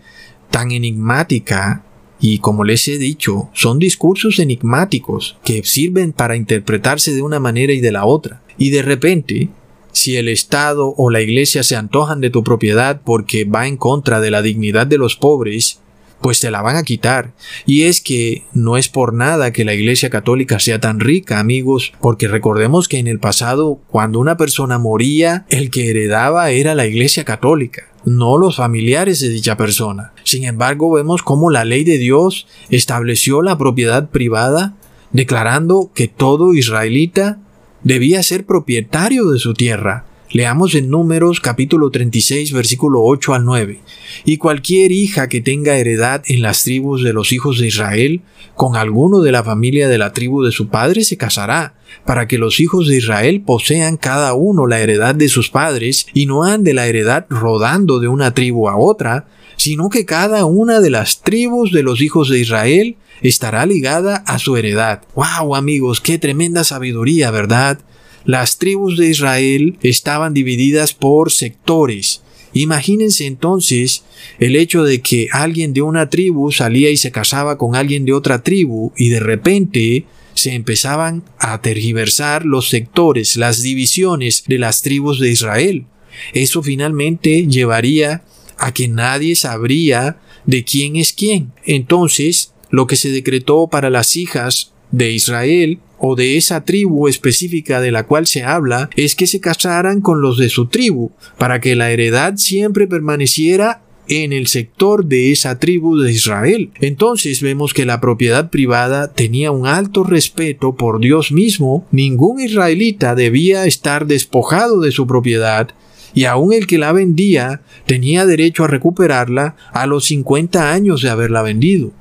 [0.51, 1.85] tan enigmática
[2.21, 7.73] y como les he dicho, son discursos enigmáticos que sirven para interpretarse de una manera
[7.73, 8.43] y de la otra.
[8.57, 9.49] Y de repente,
[9.93, 14.21] si el Estado o la Iglesia se antojan de tu propiedad porque va en contra
[14.21, 15.81] de la dignidad de los pobres,
[16.21, 17.33] pues te la van a quitar.
[17.67, 21.93] Y es que no es por nada que la Iglesia Católica sea tan rica, amigos,
[22.01, 26.87] porque recordemos que en el pasado, cuando una persona moría, el que heredaba era la
[26.87, 30.13] Iglesia Católica no los familiares de dicha persona.
[30.25, 34.77] Sin embargo, vemos cómo la ley de Dios estableció la propiedad privada,
[35.13, 37.39] declarando que todo israelita
[37.83, 40.05] debía ser propietario de su tierra.
[40.31, 43.81] Leamos en Números capítulo 36 versículo 8 al 9.
[44.27, 48.21] Y cualquier hija que tenga heredad en las tribus de los hijos de Israel,
[48.55, 52.37] con alguno de la familia de la tribu de su padre se casará, para que
[52.37, 56.75] los hijos de Israel posean cada uno la heredad de sus padres y no ande
[56.75, 61.73] la heredad rodando de una tribu a otra, sino que cada una de las tribus
[61.73, 65.01] de los hijos de Israel estará ligada a su heredad.
[65.15, 66.03] ¡Wow, amigos!
[66.03, 67.81] ¡Qué tremenda sabiduría, ¿verdad?
[68.29, 72.21] Las tribus de Israel estaban divididas por sectores.
[72.53, 74.05] Imagínense entonces
[74.39, 78.13] el hecho de que alguien de una tribu salía y se casaba con alguien de
[78.13, 84.83] otra tribu y de repente se empezaban a tergiversar los sectores, las divisiones de las
[84.83, 85.87] tribus de Israel.
[86.35, 88.25] Eso finalmente llevaría
[88.59, 91.53] a que nadie sabría de quién es quién.
[91.65, 97.81] Entonces, lo que se decretó para las hijas de Israel o de esa tribu específica
[97.81, 101.61] de la cual se habla es que se casaran con los de su tribu, para
[101.61, 106.71] que la heredad siempre permaneciera en el sector de esa tribu de Israel.
[106.81, 113.15] Entonces vemos que la propiedad privada tenía un alto respeto por Dios mismo, ningún israelita
[113.15, 115.69] debía estar despojado de su propiedad,
[116.15, 121.11] y aun el que la vendía tenía derecho a recuperarla a los 50 años de
[121.11, 121.93] haberla vendido.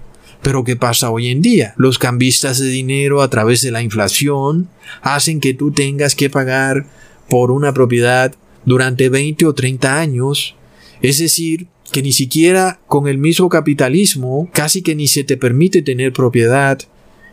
[0.42, 1.74] Pero ¿qué pasa hoy en día?
[1.78, 4.70] Los cambistas de dinero a través de la inflación
[5.02, 6.86] hacen que tú tengas que pagar
[7.30, 8.34] por una propiedad
[8.66, 10.56] durante 20 o 30 años.
[11.02, 15.82] Es decir, que ni siquiera con el mismo capitalismo casi que ni se te permite
[15.82, 16.80] tener propiedad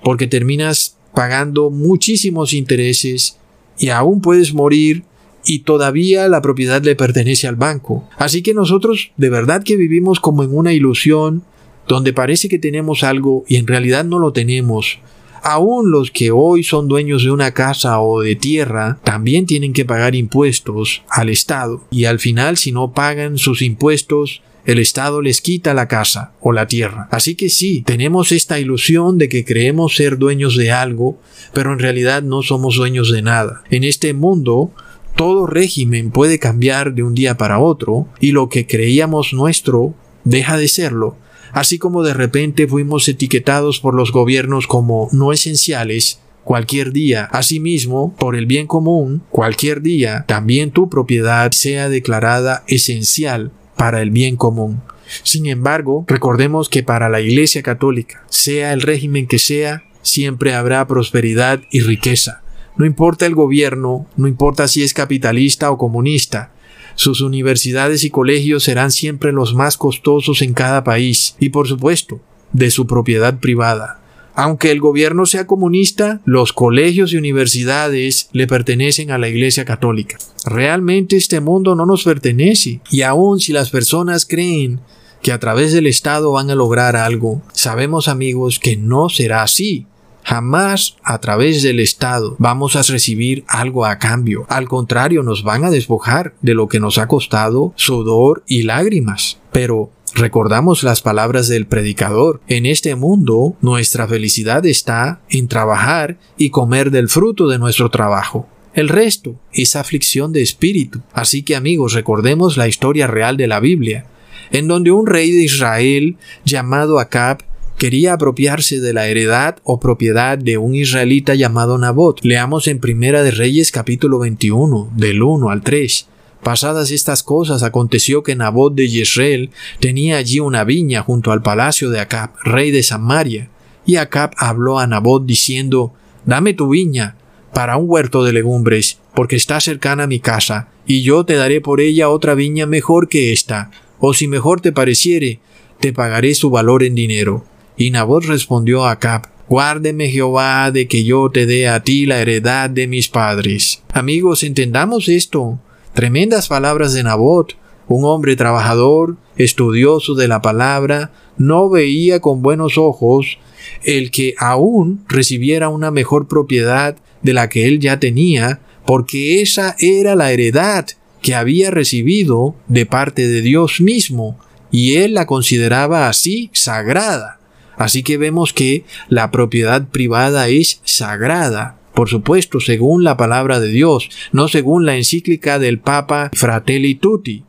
[0.03, 3.39] porque terminas pagando muchísimos intereses
[3.79, 5.05] y aún puedes morir
[5.45, 8.09] y todavía la propiedad le pertenece al banco.
[8.17, 11.45] Así que nosotros de verdad que vivimos como en una ilusión
[11.89, 14.99] donde parece que tenemos algo y en realidad no lo tenemos.
[15.43, 19.85] Aún los que hoy son dueños de una casa o de tierra también tienen que
[19.85, 25.43] pagar impuestos al Estado y al final si no pagan sus impuestos el Estado les
[25.43, 27.09] quita la casa o la tierra.
[27.11, 31.19] Así que sí, tenemos esta ilusión de que creemos ser dueños de algo,
[31.53, 33.63] pero en realidad no somos dueños de nada.
[33.69, 34.71] En este mundo,
[35.17, 39.95] todo régimen puede cambiar de un día para otro y lo que creíamos nuestro
[40.25, 41.17] deja de serlo
[41.55, 47.25] así como de repente fuimos etiquetados por los gobiernos como no esenciales, cualquier día.
[47.33, 54.11] Asimismo, por el bien común, cualquier día, también tu propiedad sea declarada esencial para el
[54.11, 54.83] bien común.
[55.23, 60.87] Sin embargo, recordemos que para la Iglesia Católica, sea el régimen que sea, siempre habrá
[60.87, 62.43] prosperidad y riqueza.
[62.77, 66.53] No importa el gobierno, no importa si es capitalista o comunista,
[66.95, 72.21] sus universidades y colegios serán siempre los más costosos en cada país y por supuesto,
[72.53, 74.01] de su propiedad privada.
[74.37, 80.19] Aunque el gobierno sea comunista, los colegios y universidades le pertenecen a la Iglesia Católica.
[80.45, 84.81] Realmente este mundo no nos pertenece y aun si las personas creen
[85.23, 89.87] que a través del Estado van a lograr algo, sabemos amigos que no será así.
[90.25, 94.47] Jamás a través del Estado vamos a recibir algo a cambio.
[94.49, 99.39] Al contrario, nos van a despojar de lo que nos ha costado sudor y lágrimas.
[99.53, 102.41] Pero recordamos las palabras del predicador.
[102.49, 108.49] En este mundo nuestra felicidad está en trabajar y comer del fruto de nuestro trabajo.
[108.73, 111.03] El resto es aflicción de espíritu.
[111.13, 114.07] Así que amigos, recordemos la historia real de la Biblia,
[114.51, 117.43] en donde un rey de Israel llamado Acab
[117.85, 122.19] quería apropiarse de la heredad o propiedad de un israelita llamado Nabot.
[122.25, 126.07] Leamos en Primera de Reyes capítulo 21, del 1 al 3.
[126.43, 131.91] Pasadas estas cosas, aconteció que Nabot de Jezreel tenía allí una viña junto al palacio
[131.91, 133.51] de Acab, rey de Samaria.
[133.85, 135.93] Y Acab habló a Nabot diciendo,
[136.25, 137.17] Dame tu viña
[137.53, 141.61] para un huerto de legumbres, porque está cercana a mi casa, y yo te daré
[141.61, 145.41] por ella otra viña mejor que esta, o si mejor te pareciere,
[145.81, 147.45] te pagaré su valor en dinero.
[147.77, 152.21] Y Nabot respondió a Acab, Guárdeme Jehová de que yo te dé a ti la
[152.21, 153.83] heredad de mis padres.
[153.93, 155.59] Amigos, entendamos esto.
[155.93, 157.57] Tremendas palabras de Nabot,
[157.87, 163.39] un hombre trabajador, estudioso de la palabra, no veía con buenos ojos
[163.83, 169.77] el que aún recibiera una mejor propiedad de la que él ya tenía, porque esa
[169.79, 170.87] era la heredad
[171.23, 174.39] que había recibido de parte de Dios mismo,
[174.71, 177.39] y él la consideraba así sagrada.
[177.77, 183.69] Así que vemos que la propiedad privada es sagrada, por supuesto, según la palabra de
[183.69, 187.45] Dios, no según la encíclica del Papa Fratelli Tutti.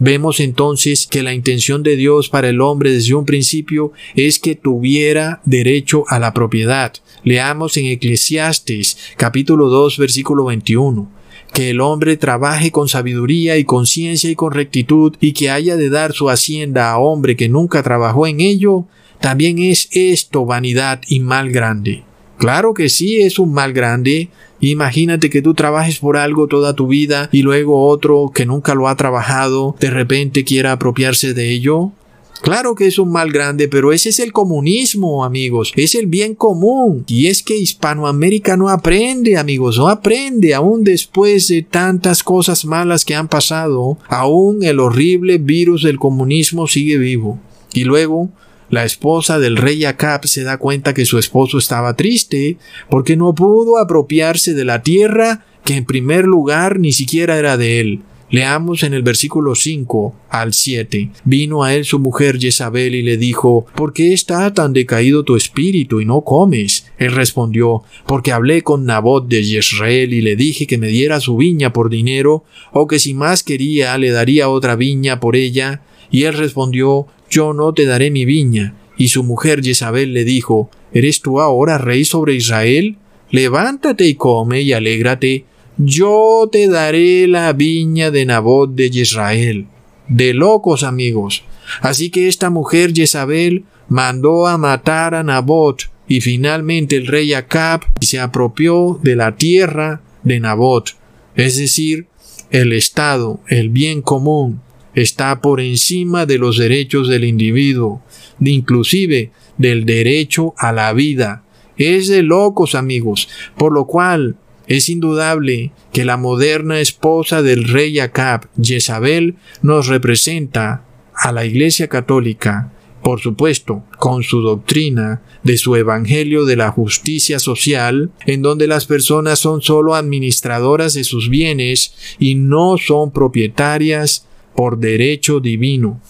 [0.00, 4.54] Vemos entonces que la intención de Dios para el hombre desde un principio es que
[4.54, 6.92] tuviera derecho a la propiedad.
[7.24, 11.18] Leamos en Eclesiastes capítulo 2 versículo 21
[11.52, 15.76] que el hombre trabaje con sabiduría y con ciencia y con rectitud y que haya
[15.76, 18.86] de dar su hacienda a hombre que nunca trabajó en ello,
[19.20, 22.04] también es esto vanidad y mal grande.
[22.38, 24.28] Claro que sí es un mal grande.
[24.60, 28.88] Imagínate que tú trabajes por algo toda tu vida y luego otro que nunca lo
[28.88, 31.92] ha trabajado de repente quiera apropiarse de ello.
[32.40, 35.72] Claro que es un mal grande, pero ese es el comunismo, amigos.
[35.74, 37.04] Es el bien común.
[37.08, 40.54] Y es que Hispanoamérica no aprende, amigos, no aprende.
[40.54, 46.68] Aún después de tantas cosas malas que han pasado, aún el horrible virus del comunismo
[46.68, 47.40] sigue vivo.
[47.72, 48.30] Y luego,
[48.70, 52.58] la esposa del rey Acab se da cuenta que su esposo estaba triste
[52.90, 57.80] porque no pudo apropiarse de la tierra que en primer lugar ni siquiera era de
[57.80, 58.00] él.
[58.30, 61.10] Leamos en el versículo 5 al 7.
[61.24, 65.34] Vino a él su mujer Jezabel y le dijo, ¿Por qué está tan decaído tu
[65.34, 66.86] espíritu y no comes?
[66.98, 71.38] Él respondió, porque hablé con Nabot de Jezreel y le dije que me diera su
[71.38, 75.80] viña por dinero, o que si más quería le daría otra viña por ella.
[76.10, 78.74] Y él respondió, yo no te daré mi viña.
[78.96, 82.96] Y su mujer Jezabel le dijo, ¿Eres tú ahora rey sobre Israel?
[83.30, 85.44] Levántate y come y alégrate.
[85.76, 89.66] Yo te daré la viña de Nabot de Israel.
[90.08, 91.44] De locos amigos.
[91.80, 97.82] Así que esta mujer Jezabel mandó a matar a Nabot y finalmente el rey Acab
[98.00, 100.96] se apropió de la tierra de Nabot,
[101.36, 102.06] es decir,
[102.50, 104.62] el Estado, el bien común,
[105.02, 108.02] está por encima de los derechos del individuo,
[108.38, 111.44] de inclusive del derecho a la vida.
[111.76, 117.98] Es de locos amigos, por lo cual es indudable que la moderna esposa del rey
[117.98, 125.74] Acab, Jezabel, nos representa a la Iglesia Católica, por supuesto, con su doctrina de su
[125.76, 131.94] Evangelio de la justicia social, en donde las personas son sólo administradoras de sus bienes
[132.18, 134.27] y no son propietarias
[134.58, 136.00] por derecho divino.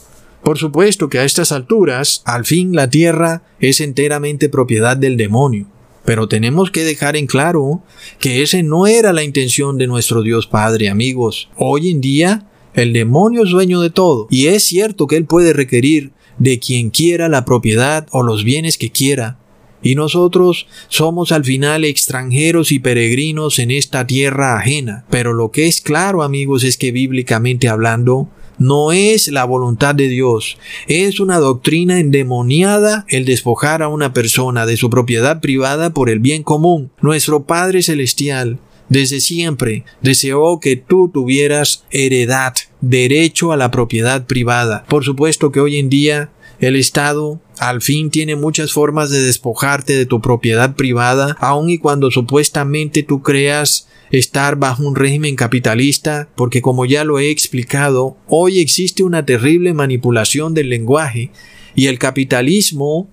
[0.42, 5.66] Por supuesto que a estas alturas, al fin la tierra es enteramente propiedad del demonio.
[6.06, 7.82] Pero tenemos que dejar en claro
[8.18, 11.50] que ese no era la intención de nuestro Dios Padre, amigos.
[11.58, 15.52] Hoy en día, el demonio es dueño de todo, y es cierto que él puede
[15.52, 19.36] requerir de quien quiera la propiedad o los bienes que quiera,
[19.82, 25.04] y nosotros somos al final extranjeros y peregrinos en esta tierra ajena.
[25.10, 28.28] Pero lo que es claro, amigos, es que bíblicamente hablando,
[28.58, 30.58] no es la voluntad de Dios.
[30.86, 36.18] Es una doctrina endemoniada el despojar a una persona de su propiedad privada por el
[36.18, 36.90] bien común.
[37.00, 44.84] Nuestro Padre Celestial desde siempre deseó que tú tuvieras heredad, derecho a la propiedad privada.
[44.88, 46.30] Por supuesto que hoy en día
[46.60, 51.78] el Estado al fin tiene muchas formas de despojarte de tu propiedad privada, aun y
[51.78, 58.16] cuando supuestamente tú creas estar bajo un régimen capitalista, porque como ya lo he explicado,
[58.26, 61.30] hoy existe una terrible manipulación del lenguaje
[61.74, 63.08] y el capitalismo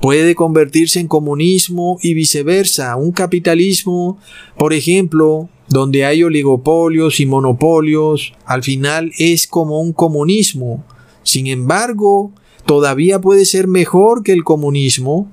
[0.00, 2.96] puede convertirse en comunismo y viceversa.
[2.96, 4.18] Un capitalismo,
[4.58, 10.84] por ejemplo, donde hay oligopolios y monopolios, al final es como un comunismo.
[11.22, 12.32] Sin embargo,
[12.70, 15.28] todavía puede ser mejor que el comunismo,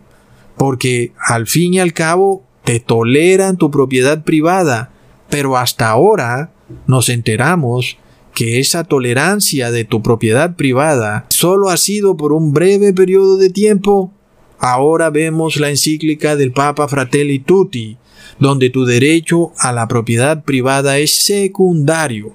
[0.58, 4.92] porque al fin y al cabo te toleran tu propiedad privada,
[5.30, 6.52] Pero hasta ahora
[6.88, 8.00] nos enteramos
[8.34, 13.52] que esa tolerancia de tu propiedad privada solo ha sido por un breve periodo de
[13.52, 14.12] tiempo.
[14.58, 17.98] Ahora vemos la encíclica del Papa Fratelli Tutti,
[18.40, 22.34] donde tu derecho a la propiedad privada es secundario.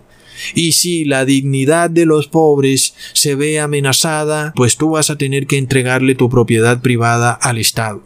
[0.54, 5.46] Y si la dignidad de los pobres se ve amenazada, pues tú vas a tener
[5.46, 8.02] que entregarle tu propiedad privada al Estado.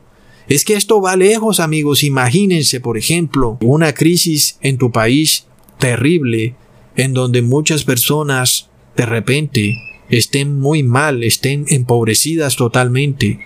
[0.49, 2.05] Es que esto va lejos, amigos.
[2.05, 5.47] Imagínense, por ejemplo, una crisis en tu país
[5.79, 6.55] terrible,
[6.97, 9.75] en donde muchas personas de repente
[10.09, 13.41] estén muy mal, estén empobrecidas totalmente,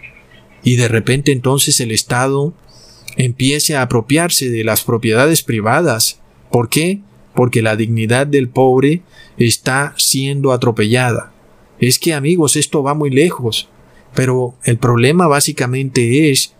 [0.62, 2.54] y de repente entonces el Estado
[3.16, 6.20] empiece a apropiarse de las propiedades privadas.
[6.50, 7.00] ¿Por qué?
[7.34, 9.02] Porque la dignidad del pobre
[9.36, 11.32] está siendo atropellada.
[11.78, 13.68] Es que amigos, esto va muy lejos,
[14.14, 16.54] pero el problema básicamente es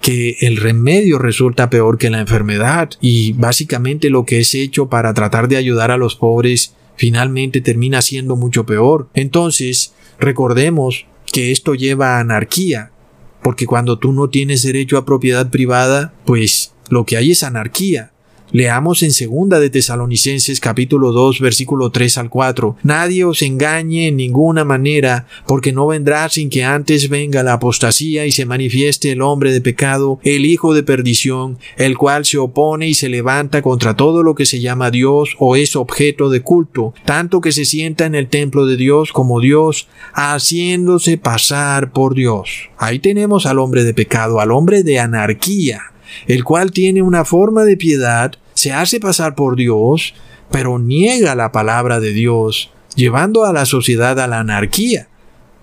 [0.00, 5.14] que el remedio resulta peor que la enfermedad y básicamente lo que es hecho para
[5.14, 9.08] tratar de ayudar a los pobres finalmente termina siendo mucho peor.
[9.14, 12.90] Entonces, recordemos que esto lleva a anarquía,
[13.42, 18.12] porque cuando tú no tienes derecho a propiedad privada, pues lo que hay es anarquía.
[18.52, 22.76] Leamos en segunda de Tesalonicenses capítulo 2 versículo 3 al 4.
[22.84, 28.24] Nadie os engañe en ninguna manera, porque no vendrá sin que antes venga la apostasía
[28.24, 32.86] y se manifieste el hombre de pecado, el hijo de perdición, el cual se opone
[32.86, 36.94] y se levanta contra todo lo que se llama Dios o es objeto de culto,
[37.04, 42.70] tanto que se sienta en el templo de Dios como Dios, haciéndose pasar por Dios.
[42.78, 45.95] Ahí tenemos al hombre de pecado, al hombre de anarquía
[46.26, 50.14] el cual tiene una forma de piedad, se hace pasar por Dios,
[50.50, 55.08] pero niega la palabra de Dios, llevando a la sociedad a la anarquía.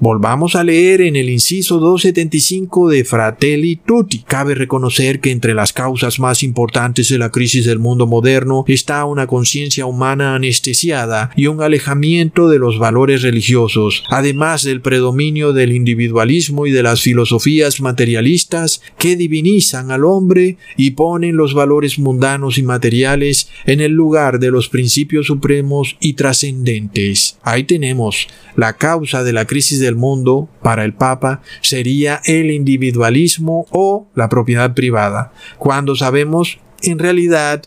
[0.04, 4.20] Volvamos a leer en el inciso 275 de Fratelli Tutti.
[4.28, 9.06] Cabe reconocer que entre las causas más importantes de la crisis del mundo moderno está
[9.06, 15.72] una conciencia humana anestesiada y un alejamiento de los valores religiosos, además del predominio del
[15.72, 22.58] individualismo y de las filosofías materialistas que divinizan al hombre y ponen los valores mundanos
[22.58, 27.38] y materiales en el lugar de los principios supremos y trascendentes.
[27.42, 28.28] Ahí tenemos
[28.58, 34.30] la causa de la crisis del mundo para el Papa sería el individualismo o la
[34.30, 37.64] propiedad privada, cuando sabemos en realidad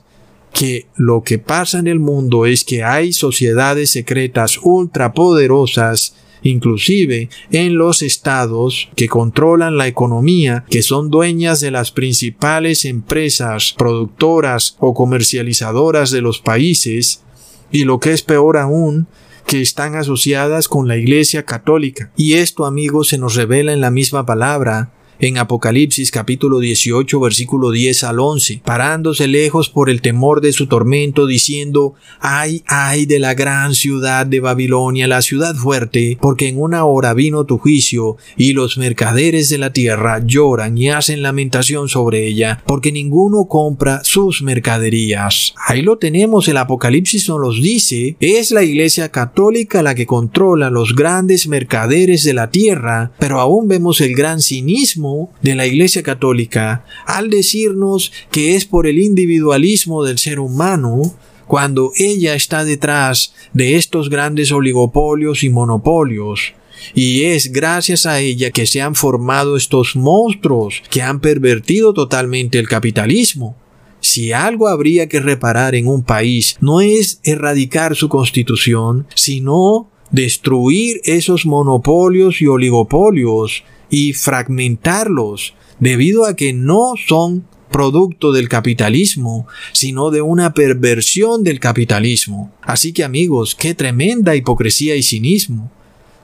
[0.53, 7.77] que lo que pasa en el mundo es que hay sociedades secretas ultrapoderosas inclusive en
[7.77, 14.95] los estados que controlan la economía, que son dueñas de las principales empresas productoras o
[14.95, 17.23] comercializadoras de los países,
[17.71, 19.09] y lo que es peor aún,
[19.47, 22.11] que están asociadas con la Iglesia Católica.
[22.17, 27.71] Y esto, amigos, se nos revela en la misma palabra en Apocalipsis capítulo 18 versículo
[27.71, 33.19] 10 al 11, parándose lejos por el temor de su tormento, diciendo, ay, ay de
[33.19, 38.17] la gran ciudad de Babilonia, la ciudad fuerte, porque en una hora vino tu juicio,
[38.37, 44.03] y los mercaderes de la tierra lloran y hacen lamentación sobre ella, porque ninguno compra
[44.05, 45.55] sus mercaderías.
[45.67, 50.71] Ahí lo tenemos, el Apocalipsis nos los dice, es la Iglesia Católica la que controla
[50.71, 55.06] los grandes mercaderes de la tierra, pero aún vemos el gran cinismo
[55.43, 61.15] de la Iglesia Católica al decirnos que es por el individualismo del ser humano
[61.47, 66.55] cuando ella está detrás de estos grandes oligopolios y monopolios.
[66.95, 72.59] Y es gracias a ella que se han formado estos monstruos que han pervertido totalmente
[72.59, 73.57] el capitalismo.
[74.01, 81.01] Si algo habría que reparar en un país no es erradicar su constitución, sino destruir
[81.05, 90.11] esos monopolios y oligopolios y fragmentarlos debido a que no son producto del capitalismo, sino
[90.11, 92.53] de una perversión del capitalismo.
[92.63, 95.71] Así que amigos, qué tremenda hipocresía y cinismo.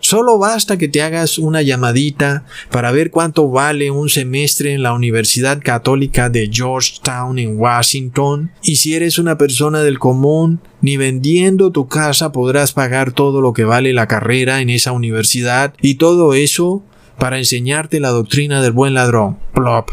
[0.01, 4.95] Solo basta que te hagas una llamadita para ver cuánto vale un semestre en la
[4.95, 11.71] Universidad Católica de Georgetown en Washington y si eres una persona del común, ni vendiendo
[11.71, 16.35] tu casa podrás pagar todo lo que vale la carrera en esa universidad y todo
[16.35, 16.83] eso
[17.23, 19.39] para enseñarte la doctrina del buen ladrón.
[19.55, 19.91] Plop.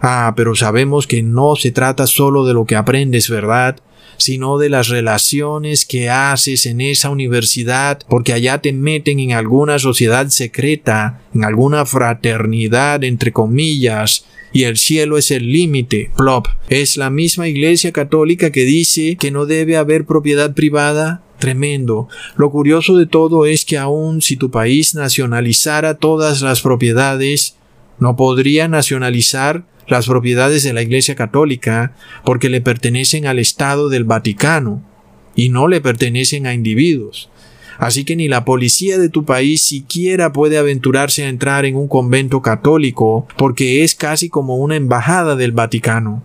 [0.00, 3.76] Ah, pero sabemos que no se trata solo de lo que aprendes, ¿verdad?
[4.16, 9.78] sino de las relaciones que haces en esa universidad, porque allá te meten en alguna
[9.78, 16.10] sociedad secreta, en alguna fraternidad, entre comillas, y el cielo es el límite.
[16.16, 16.48] Plop.
[16.68, 22.08] Es la misma iglesia católica que dice que no debe haber propiedad privada tremendo.
[22.36, 27.56] Lo curioso de todo es que aun si tu país nacionalizara todas las propiedades,
[27.98, 34.04] no podría nacionalizar las propiedades de la Iglesia Católica porque le pertenecen al Estado del
[34.04, 34.84] Vaticano
[35.34, 37.28] y no le pertenecen a individuos.
[37.76, 41.88] Así que ni la policía de tu país siquiera puede aventurarse a entrar en un
[41.88, 46.22] convento católico porque es casi como una embajada del Vaticano.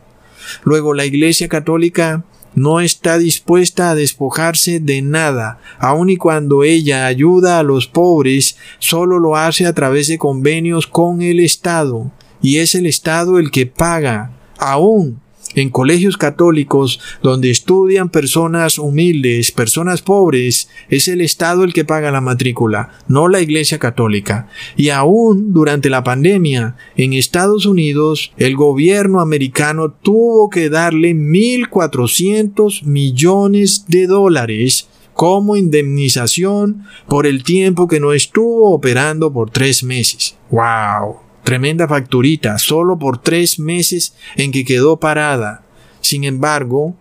[0.63, 2.23] Luego la Iglesia Católica
[2.57, 8.57] no está dispuesta a despojarse de nada, aun y cuando ella ayuda a los pobres,
[8.79, 13.51] solo lo hace a través de convenios con el Estado, y es el Estado el
[13.51, 15.21] que paga, aún
[15.55, 22.11] en colegios católicos donde estudian personas humildes, personas pobres, es el Estado el que paga
[22.11, 24.47] la matrícula, no la Iglesia Católica.
[24.75, 32.83] Y aún durante la pandemia, en Estados Unidos, el gobierno americano tuvo que darle 1.400
[32.83, 40.37] millones de dólares como indemnización por el tiempo que no estuvo operando por tres meses.
[40.51, 41.26] ¡Wow!
[41.47, 45.63] Tremenda facturita, solo por tres meses en que quedó parada.
[46.01, 46.93] Sin embargo,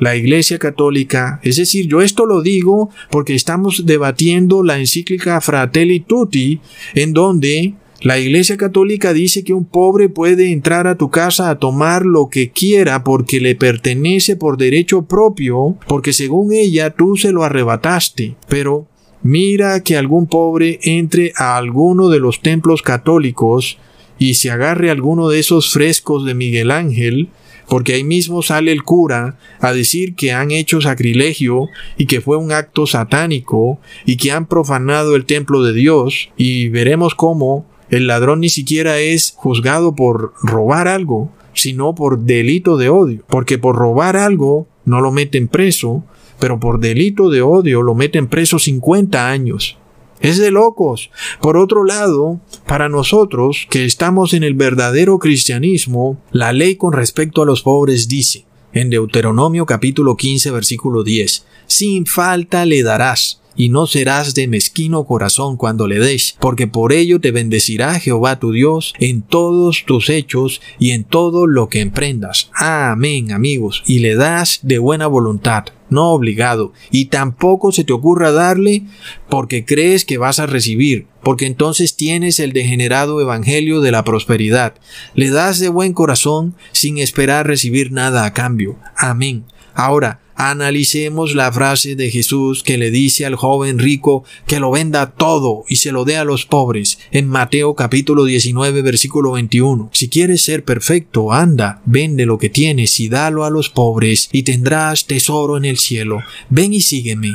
[0.00, 6.00] la Iglesia Católica, es decir, yo esto lo digo porque estamos debatiendo la encíclica Fratelli
[6.00, 6.58] Tutti,
[6.96, 11.60] en donde la Iglesia Católica dice que un pobre puede entrar a tu casa a
[11.60, 17.30] tomar lo que quiera porque le pertenece por derecho propio, porque según ella tú se
[17.30, 18.34] lo arrebataste.
[18.48, 18.88] Pero
[19.24, 23.78] mira que algún pobre entre a alguno de los templos católicos
[24.18, 27.30] y se agarre alguno de esos frescos de Miguel Ángel,
[27.66, 32.36] porque ahí mismo sale el cura a decir que han hecho sacrilegio y que fue
[32.36, 38.06] un acto satánico y que han profanado el templo de Dios y veremos cómo el
[38.06, 43.76] ladrón ni siquiera es juzgado por robar algo, sino por delito de odio, porque por
[43.76, 46.04] robar algo no lo meten preso,
[46.38, 49.78] pero por delito de odio lo meten preso 50 años.
[50.20, 51.10] Es de locos.
[51.40, 57.42] Por otro lado, para nosotros que estamos en el verdadero cristianismo, la ley con respecto
[57.42, 63.68] a los pobres dice, en Deuteronomio capítulo 15 versículo 10, sin falta le darás y
[63.68, 68.52] no serás de mezquino corazón cuando le des, porque por ello te bendecirá Jehová tu
[68.52, 72.50] Dios en todos tus hechos y en todo lo que emprendas.
[72.54, 78.32] Amén, amigos, y le das de buena voluntad, no obligado, y tampoco se te ocurra
[78.32, 78.82] darle
[79.30, 84.74] porque crees que vas a recibir, porque entonces tienes el degenerado evangelio de la prosperidad.
[85.14, 88.76] Le das de buen corazón sin esperar recibir nada a cambio.
[88.96, 89.44] Amén.
[89.74, 95.12] Ahora, Analicemos la frase de Jesús que le dice al joven rico que lo venda
[95.12, 99.90] todo y se lo dé a los pobres en Mateo capítulo 19 versículo 21.
[99.92, 104.42] Si quieres ser perfecto, anda, vende lo que tienes y dalo a los pobres y
[104.42, 106.18] tendrás tesoro en el cielo.
[106.50, 107.32] Ven y sígueme.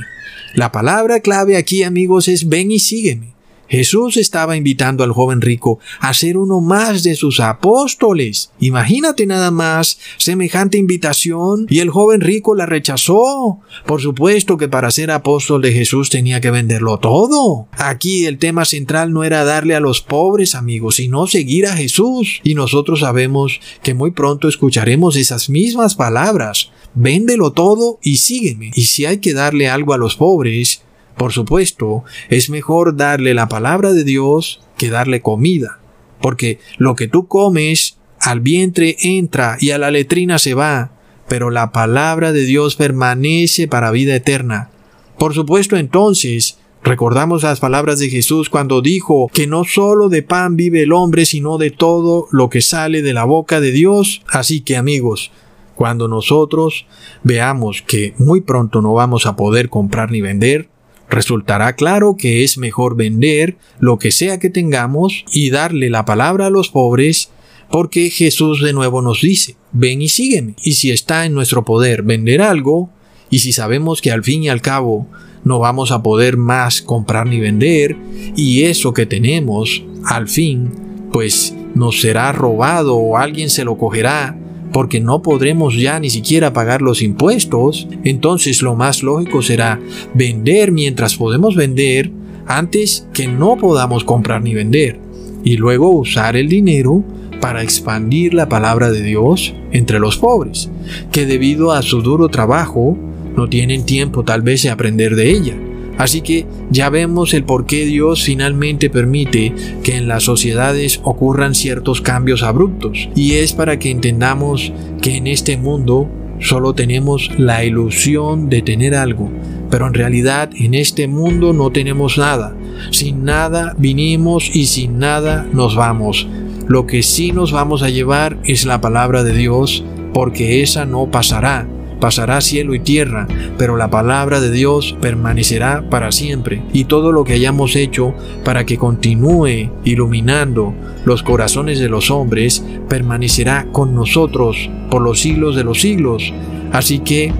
[0.53, 3.38] La palabra clave aquí amigos es ven y sígueme.
[3.69, 8.51] Jesús estaba invitando al joven rico a ser uno más de sus apóstoles.
[8.59, 13.59] Imagínate nada más semejante invitación y el joven rico la rechazó.
[13.85, 17.67] Por supuesto que para ser apóstol de Jesús tenía que venderlo todo.
[17.73, 22.41] Aquí el tema central no era darle a los pobres amigos, sino seguir a Jesús.
[22.43, 26.71] Y nosotros sabemos que muy pronto escucharemos esas mismas palabras.
[26.95, 28.71] Véndelo todo y sígueme.
[28.73, 30.81] Y si hay que darle algo a los pobres,
[31.19, 35.79] por supuesto, es mejor darle la palabra de Dios que darle comida,
[36.21, 40.91] porque lo que tú comes al vientre entra y a la letrina se va,
[41.27, 44.69] pero la palabra de Dios permanece para vida eterna.
[45.17, 50.55] Por supuesto, entonces, recordamos las palabras de Jesús cuando dijo que no solo de pan
[50.55, 54.21] vive el hombre, sino de todo lo que sale de la boca de Dios.
[54.29, 55.33] Así que amigos,
[55.75, 56.85] cuando nosotros
[57.23, 60.69] veamos que muy pronto no vamos a poder comprar ni vender,
[61.09, 66.47] resultará claro que es mejor vender lo que sea que tengamos y darle la palabra
[66.47, 67.31] a los pobres
[67.69, 70.55] porque Jesús de nuevo nos dice, ven y sígueme.
[70.63, 72.89] Y si está en nuestro poder vender algo,
[73.29, 75.07] y si sabemos que al fin y al cabo
[75.43, 77.95] no vamos a poder más comprar ni vender,
[78.35, 80.71] y eso que tenemos, al fin,
[81.11, 84.35] pues nos será robado o alguien se lo cogerá,
[84.71, 89.79] porque no podremos ya ni siquiera pagar los impuestos, entonces lo más lógico será
[90.13, 92.11] vender mientras podemos vender
[92.45, 94.99] antes que no podamos comprar ni vender,
[95.43, 97.03] y luego usar el dinero
[97.39, 100.69] para expandir la palabra de Dios entre los pobres,
[101.11, 102.97] que debido a su duro trabajo
[103.35, 105.68] no tienen tiempo tal vez de aprender de ella.
[105.99, 111.53] Así que ya vemos el por qué Dios finalmente permite que en las sociedades ocurran
[111.53, 113.09] ciertos cambios abruptos.
[113.15, 114.71] Y es para que entendamos
[115.01, 119.29] que en este mundo solo tenemos la ilusión de tener algo,
[119.69, 122.55] pero en realidad en este mundo no tenemos nada.
[122.91, 126.29] Sin nada vinimos y sin nada nos vamos.
[126.69, 129.83] Lo que sí nos vamos a llevar es la palabra de Dios,
[130.13, 131.67] porque esa no pasará.
[131.99, 133.27] Pasará cielo y tierra,
[133.57, 136.61] pero la palabra de Dios permanecerá para siempre.
[136.73, 140.73] Y todo lo que hayamos hecho para que continúe iluminando
[141.05, 146.33] los corazones de los hombres permanecerá con nosotros por los siglos de los siglos.
[146.71, 147.33] Así que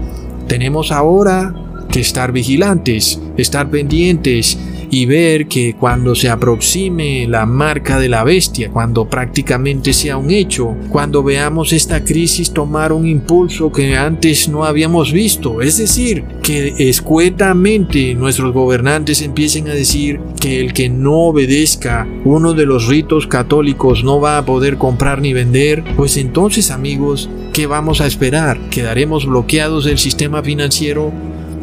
[0.47, 1.53] tenemos ahora
[1.91, 4.57] que estar vigilantes, estar pendientes
[4.91, 10.31] y ver que cuando se aproxime la marca de la bestia, cuando prácticamente sea un
[10.31, 16.23] hecho, cuando veamos esta crisis tomar un impulso que antes no habíamos visto, es decir,
[16.41, 22.87] que escuetamente nuestros gobernantes empiecen a decir que el que no obedezca uno de los
[22.87, 28.07] ritos católicos no va a poder comprar ni vender, pues entonces amigos, ¿qué vamos a
[28.07, 28.59] esperar?
[28.69, 31.11] ¿Quedaremos bloqueados del sistema financiero?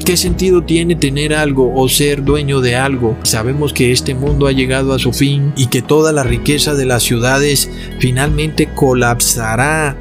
[0.07, 3.17] ¿Qué sentido tiene tener algo o ser dueño de algo?
[3.25, 6.87] Sabemos que este mundo ha llegado a su fin y que toda la riqueza de
[6.87, 9.97] las ciudades finalmente colapsará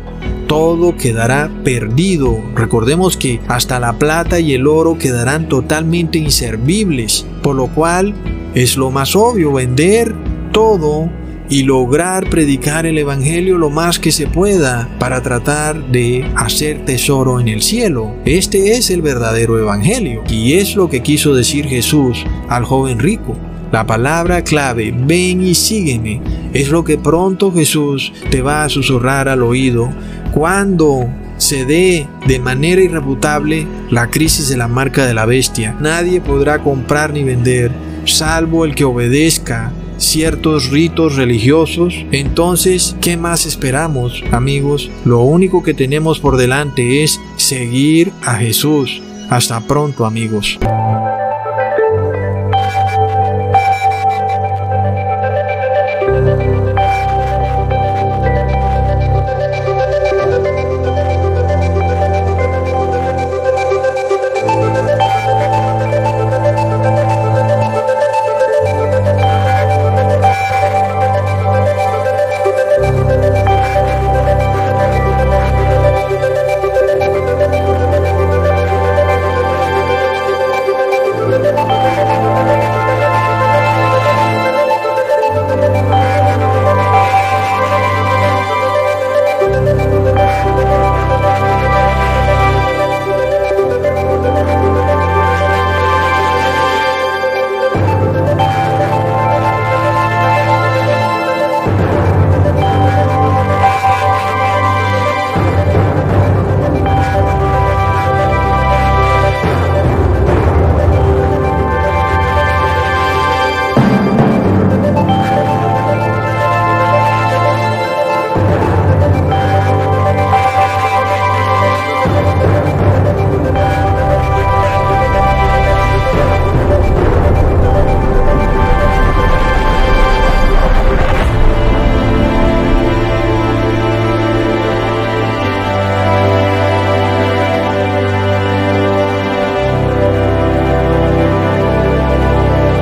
[0.45, 2.39] todo quedará perdido.
[2.53, 8.14] Recordemos que hasta la plata y el oro quedarán totalmente inservibles, por lo cual
[8.53, 10.14] es lo más obvio vender
[10.51, 11.10] todo
[11.50, 17.39] y lograr predicar el Evangelio lo más que se pueda para tratar de hacer tesoro
[17.39, 18.16] en el cielo.
[18.26, 23.36] Este es el verdadero Evangelio y es lo que quiso decir Jesús al joven rico.
[23.72, 26.22] La palabra clave, ven y sígueme,
[26.54, 29.89] es lo que pronto Jesús te va a susurrar al oído
[30.34, 35.76] cuando se dé de manera irrefutable la crisis de la marca de la bestia.
[35.80, 37.72] Nadie podrá comprar ni vender,
[38.06, 44.89] salvo el que obedezca ciertos ritos religiosos, entonces, ¿qué más esperamos, amigos?
[45.06, 49.02] Lo único que tenemos por delante es seguir a Jesús.
[49.30, 50.60] Hasta pronto, amigos.